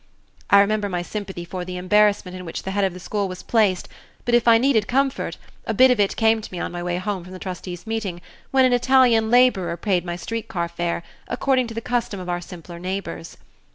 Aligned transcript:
I 0.49 0.59
remember 0.61 0.89
my 0.89 1.03
sympathy 1.03 1.45
for 1.45 1.63
the 1.63 1.77
embarrassment 1.77 2.35
in 2.35 2.43
which 2.43 2.63
the 2.63 2.71
head 2.71 2.83
of 2.83 2.95
the 2.95 2.99
school 2.99 3.27
was 3.27 3.43
placed, 3.43 3.87
but 4.25 4.33
if 4.33 4.47
I 4.47 4.57
needed 4.57 4.87
comfort, 4.87 5.37
a 5.67 5.75
bit 5.75 5.91
of 5.91 5.99
it 5.99 6.15
came 6.15 6.41
to 6.41 6.51
me 6.51 6.59
on 6.59 6.71
my 6.71 6.81
way 6.81 6.97
home 6.97 7.23
from 7.23 7.33
the 7.33 7.37
trustees' 7.37 7.85
meeting 7.85 8.19
when 8.49 8.65
an 8.65 8.73
Italian 8.73 9.29
laborer 9.29 9.77
paid 9.77 10.03
my 10.03 10.15
street 10.15 10.47
car 10.47 10.67
fare, 10.67 11.03
according 11.27 11.67
to 11.67 11.75
the 11.75 11.81
custom 11.81 12.19
of 12.19 12.29
our 12.29 12.41
simpler 12.41 12.79
neighbors. 12.79 13.37